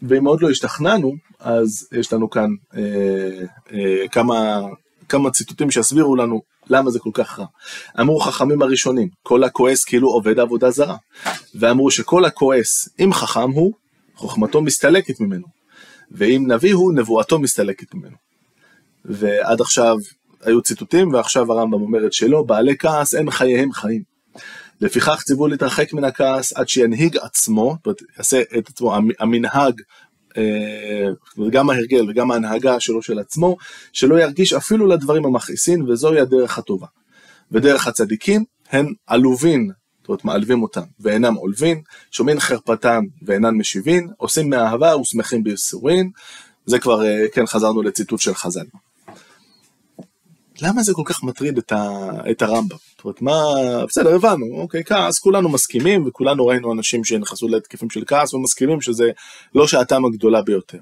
ואם 0.01 0.25
עוד 0.25 0.41
לא 0.41 0.49
השתכנענו, 0.49 1.13
אז 1.39 1.87
יש 1.91 2.13
לנו 2.13 2.29
כאן 2.29 2.49
אה, 2.75 2.81
אה, 3.73 4.07
כמה, 4.07 4.61
כמה 5.09 5.31
ציטוטים 5.31 5.71
שיסבירו 5.71 6.15
לנו 6.15 6.41
למה 6.69 6.91
זה 6.91 6.99
כל 6.99 7.09
כך 7.13 7.39
רע. 7.39 7.45
אמרו 7.99 8.19
חכמים 8.19 8.61
הראשונים, 8.61 9.09
כל 9.23 9.43
הכועס 9.43 9.83
כאילו 9.83 10.09
עובד 10.09 10.39
עבודה 10.39 10.71
זרה. 10.71 10.95
ואמרו 11.55 11.91
שכל 11.91 12.25
הכועס, 12.25 12.89
אם 12.99 13.13
חכם 13.13 13.51
הוא, 13.51 13.73
חוכמתו 14.15 14.61
מסתלקת 14.61 15.19
ממנו. 15.19 15.47
ואם 16.11 16.45
נביא 16.47 16.73
הוא, 16.73 16.93
נבואתו 16.93 17.39
מסתלקת 17.39 17.93
ממנו. 17.93 18.28
ועד 19.05 19.61
עכשיו 19.61 19.95
היו 20.41 20.61
ציטוטים, 20.61 21.13
ועכשיו 21.13 21.51
הרמב"ם 21.51 21.81
אומר 21.81 22.05
את 22.05 22.13
שלו, 22.13 22.45
בעלי 22.45 22.77
כעס 22.77 23.15
אין 23.15 23.31
חייהם 23.31 23.71
חיים. 23.73 24.03
לפיכך 24.81 25.21
ציוו 25.25 25.47
להתרחק 25.47 25.93
מן 25.93 26.03
הכעס 26.03 26.53
עד 26.53 26.69
שינהיג 26.69 27.17
עצמו, 27.17 27.75
זאת 27.77 27.85
אומרת, 27.85 28.01
יעשה 28.17 28.41
את 28.57 28.69
עצמו, 28.69 28.95
המנהג, 29.19 29.81
אה, 30.37 31.07
גם 31.51 31.69
ההרגל 31.69 32.09
וגם 32.09 32.31
ההנהגה 32.31 32.79
שלו 32.79 33.01
של 33.01 33.19
עצמו, 33.19 33.57
שלא 33.93 34.21
ירגיש 34.21 34.53
אפילו 34.53 34.87
לדברים 34.87 35.25
המכעיסין, 35.25 35.81
וזוהי 35.81 36.19
הדרך 36.19 36.57
הטובה. 36.57 36.87
ודרך 37.51 37.87
הצדיקים 37.87 38.43
הן 38.71 38.93
עלובין, 39.07 39.71
זאת 39.99 40.09
אומרת 40.09 40.25
מעלבים 40.25 40.63
אותם, 40.63 40.83
ואינם 40.99 41.35
עולבין, 41.35 41.81
שומעים 42.11 42.39
חרפתם 42.39 43.03
ואינן 43.21 43.55
משיבין, 43.55 44.07
עושים 44.17 44.49
מאהבה 44.49 44.97
ושמחים 44.97 45.43
בייסורין, 45.43 46.09
זה 46.65 46.79
כבר, 46.79 47.05
אה, 47.05 47.25
כן, 47.33 47.45
חזרנו 47.45 47.81
לציטוט 47.81 48.19
של 48.19 48.33
חז"ל. 48.33 48.65
למה 50.61 50.83
זה 50.83 50.93
כל 50.93 51.01
כך 51.05 51.23
מטריד 51.23 51.57
את, 51.57 51.71
ה, 51.71 52.09
את 52.31 52.41
הרמב"ם? 52.41 52.77
זאת 52.97 53.03
אומרת, 53.03 53.21
מה... 53.21 53.43
בסדר, 53.87 54.15
הבנו, 54.15 54.45
אוקיי, 54.61 54.83
כעס, 54.83 55.19
כולנו 55.19 55.49
מסכימים, 55.49 56.07
וכולנו 56.07 56.47
ראינו 56.47 56.73
אנשים 56.73 57.03
שנכנסו 57.03 57.47
להתקפים 57.47 57.89
של 57.89 58.03
כעס, 58.07 58.33
ומסכימים 58.33 58.81
שזה 58.81 59.11
לא 59.55 59.67
שעתם 59.67 60.05
הגדולה 60.05 60.41
ביותר. 60.41 60.77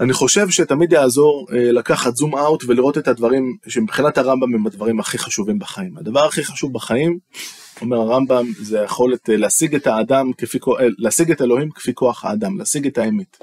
אני 0.00 0.12
חושב 0.12 0.50
שתמיד 0.50 0.92
יעזור 0.92 1.46
אה, 1.52 1.72
לקחת 1.72 2.16
זום 2.16 2.36
אאוט 2.36 2.64
ולראות 2.66 2.98
את 2.98 3.08
הדברים 3.08 3.56
שמבחינת 3.68 4.18
הרמב"ם 4.18 4.54
הם 4.54 4.66
הדברים 4.66 5.00
הכי 5.00 5.18
חשובים 5.18 5.58
בחיים. 5.58 5.98
הדבר 5.98 6.24
הכי 6.24 6.44
חשוב 6.44 6.72
בחיים, 6.72 7.18
אומר 7.80 7.96
הרמב"ם, 7.96 8.46
זה 8.60 8.80
היכולת 8.80 9.30
אה, 9.30 9.36
להשיג 9.36 9.74
את 9.74 9.86
האדם 9.86 10.32
כפי, 10.38 10.58
אה, 10.80 10.86
להשיג 10.98 11.30
את 11.30 11.42
אלוהים 11.42 11.70
כפי 11.70 11.94
כוח 11.94 12.24
האדם, 12.24 12.58
להשיג 12.58 12.86
את 12.86 12.98
האמת. 12.98 13.36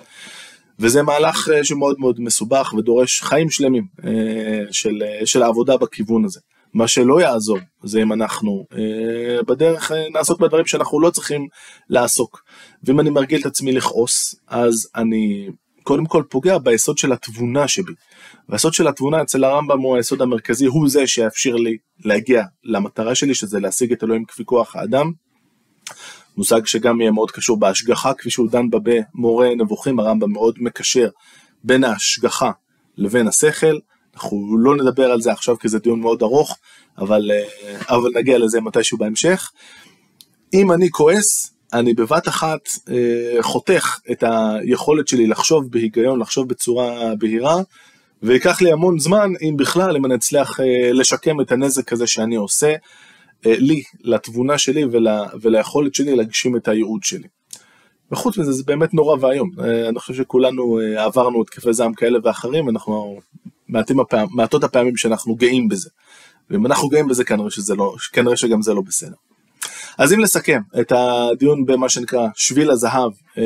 וזה 0.80 1.04
מהלך 1.04 1.50
אה, 1.54 1.64
שמאוד 1.64 2.00
מאוד 2.00 2.20
מסובך 2.20 2.74
ודורש 2.78 3.22
חיים 3.22 3.50
שלמים 3.50 3.88
אה, 4.06 4.12
של, 4.72 5.04
אה, 5.04 5.26
של 5.26 5.44
העבודה 5.44 5.78
בכיוון 5.78 6.26
הזה. 6.26 6.40
מה 6.74 6.88
שלא 6.88 7.22
יעזור 7.22 7.58
זה 7.84 8.02
אם 8.02 8.14
אנחנו 8.14 8.66
בדרך 9.48 9.92
נעסוק 10.14 10.40
בדברים 10.40 10.66
שאנחנו 10.66 11.02
לא 11.02 11.10
צריכים 11.10 11.48
לעסוק. 11.90 12.44
ואם 12.84 13.00
אני 13.00 13.10
מרגיל 13.10 13.42
את 13.42 13.46
עצמי 13.46 13.72
לכעוס, 13.72 14.36
אז 14.48 14.90
אני 14.96 15.50
קודם 15.84 16.06
כל 16.06 16.24
פוגע 16.30 16.58
ביסוד 16.58 16.98
של 16.98 17.12
התבונה 17.12 17.68
שבי. 17.68 17.94
והיסוד 18.50 18.74
של 18.74 18.88
התבונה 18.88 19.22
אצל 19.22 19.44
הרמב"ם 19.44 19.80
הוא 19.80 19.96
היסוד 19.96 20.22
המרכזי, 20.22 20.66
הוא 20.66 20.90
זה 20.90 21.08
שיאפשר 21.08 21.56
לי 21.56 21.78
להגיע 22.06 22.44
למטרה 22.64 23.16
שלי, 23.16 23.34
שזה 23.34 23.60
להשיג 23.60 23.92
את 23.92 24.04
אלוהים 24.04 24.26
כפי 24.26 24.46
כוח 24.46 24.76
האדם. 24.76 25.12
מושג 26.38 26.66
שגם 26.66 27.02
יהיה 27.02 27.12
מאוד 27.12 27.32
קשור 27.32 27.58
בהשגחה, 27.58 28.14
כפי 28.14 28.30
שהוא 28.30 28.50
דן 28.52 28.70
בה 28.70 28.78
במורה 28.84 29.56
נבוכים, 29.56 30.00
הרמב"ם 30.00 30.32
מאוד 30.32 30.56
מקשר 30.60 31.10
בין 31.64 31.84
ההשגחה 31.84 32.52
לבין 32.98 33.28
השכל. 33.28 33.78
אנחנו 34.14 34.58
לא 34.60 34.76
נדבר 34.76 35.12
על 35.12 35.22
זה 35.22 35.32
עכשיו 35.32 35.60
כי 35.60 35.68
זה 35.68 35.80
דיון 35.80 36.00
מאוד 36.00 36.22
ארוך, 36.22 36.58
אבל, 36.98 37.32
אה, 37.32 37.78
אבל 37.96 38.10
נגיע 38.16 38.38
לזה 38.38 38.62
מתישהו 38.62 38.98
בהמשך. 38.98 39.52
אם 40.54 40.72
אני 40.72 40.92
כועס, 40.92 41.54
אני 41.74 41.94
בבת 41.94 42.28
אחת 42.28 42.60
אה, 42.90 43.44
חותך 43.44 44.00
את 44.12 44.24
היכולת 44.28 45.08
שלי 45.08 45.28
לחשוב 45.28 45.72
בהיגיון, 45.72 46.20
לחשוב 46.20 46.50
בצורה 46.50 47.16
בהירה, 47.16 47.56
וייקח 48.24 48.62
לי 48.62 48.72
המון 48.72 49.00
זמן, 49.00 49.30
אם 49.42 49.58
בכלל, 49.58 49.96
אם 49.96 50.06
אני 50.06 50.16
אצליח 50.16 50.60
אה, 50.60 50.92
לשקם 50.94 51.42
את 51.42 51.52
הנזק 51.52 51.94
הזה 51.94 52.08
שאני 52.08 52.36
עושה, 52.36 52.74
לי, 53.46 53.84
לתבונה 54.02 54.58
שלי 54.58 54.86
ול, 54.86 55.08
וליכולת 55.42 55.96
שלי 55.96 56.16
להגשים 56.16 56.56
את 56.56 56.68
הייעוד 56.68 57.04
שלי. 57.04 57.28
וחוץ 58.12 58.38
מזה 58.38 58.52
זה 58.52 58.64
באמת 58.66 58.94
נורא 58.94 59.18
ואיום, 59.20 59.52
אה, 59.60 59.90
אני 59.90 60.00
חושב 60.00 60.14
שכולנו 60.14 60.80
אה, 60.80 61.04
עברנו 61.04 61.42
התקפי 61.42 61.74
זעם 61.74 61.94
כאלה 61.94 62.20
ואחרים, 62.24 62.70
אנחנו 62.70 63.20
מעטים 63.68 64.00
הפעם, 64.00 64.28
מעטות 64.32 64.64
הפעמים 64.64 64.98
שאנחנו 64.98 65.36
גאים 65.36 65.68
בזה. 65.68 65.90
ואם 66.50 66.66
אנחנו 66.66 66.90
גאים 66.90 67.08
בזה 67.08 67.24
כנראה, 67.24 67.52
שזה 67.52 67.76
לא, 67.76 67.96
כנראה 68.14 68.38
שגם 68.38 68.62
זה 68.62 68.74
לא 68.74 68.82
בסדר. 68.82 69.16
אז 69.98 70.14
אם 70.14 70.20
לסכם 70.20 70.62
את 70.80 70.92
הדיון 70.92 71.66
במה 71.66 71.90
שנקרא 71.90 72.28
שביל 72.36 72.72
הזהב 72.72 73.12
אה, 73.38 73.44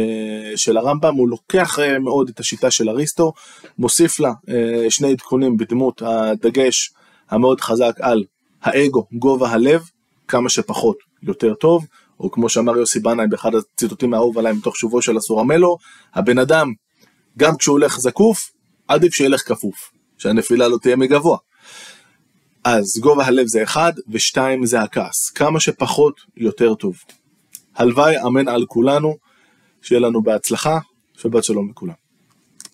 של 0.55 0.77
הרמב"ם, 0.77 1.15
הוא 1.15 1.29
לוקח 1.29 1.79
אה, 1.79 1.99
מאוד 1.99 2.29
את 2.29 2.39
השיטה 2.39 2.71
של 2.71 2.89
אריסטו, 2.89 3.33
מוסיף 3.77 4.19
לה 4.19 4.31
אה, 4.49 4.89
שני 4.89 5.11
עדכונים 5.11 5.57
בדמות 5.57 6.01
הדגש 6.05 6.93
המאוד 7.29 7.61
חזק 7.61 7.95
על 7.99 8.23
האגו, 8.61 9.07
גובה 9.13 9.49
הלב, 9.49 9.81
כמה 10.27 10.49
שפחות 10.49 10.97
יותר 11.23 11.53
טוב, 11.53 11.85
או 12.19 12.31
כמו 12.31 12.49
שאמר 12.49 12.77
יוסי 12.77 12.99
בנאי 12.99 13.27
באחד 13.27 13.55
הציטוטים 13.55 14.13
האהוב 14.13 14.37
עליי 14.37 14.53
מתוך 14.53 14.77
שובו 14.77 15.01
של 15.01 15.17
אסורמלו, 15.17 15.77
הבן 16.13 16.39
אדם, 16.39 16.73
גם 17.37 17.57
כשהוא 17.57 17.73
הולך 17.73 17.99
זקוף, 17.99 18.51
עדיף 18.87 19.13
שילך 19.13 19.47
כפוף, 19.47 19.91
שהנפילה 20.17 20.67
לא 20.67 20.77
תהיה 20.77 20.95
מגבוה. 20.95 21.37
אז 22.63 22.99
גובה 22.99 23.25
הלב 23.25 23.47
זה 23.47 23.63
אחד, 23.63 23.93
ושתיים 24.09 24.65
זה 24.65 24.81
הכעס. 24.81 25.29
כמה 25.29 25.59
שפחות, 25.59 26.21
יותר 26.37 26.75
טוב. 26.75 26.95
הלוואי, 27.75 28.15
אמן 28.27 28.47
על 28.47 28.65
כולנו, 28.65 29.17
שיהיה 29.81 29.99
לנו 29.99 30.23
בהצלחה, 30.23 30.79
שבת 31.17 31.43
שלום 31.43 31.69
לכולם. 31.69 32.00